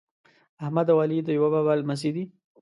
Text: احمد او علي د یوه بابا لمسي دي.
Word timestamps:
احمد 0.63 0.87
او 0.91 0.97
علي 1.03 1.17
د 1.23 1.29
یوه 1.37 1.49
بابا 1.55 1.73
لمسي 1.79 2.09
دي. 2.15 2.23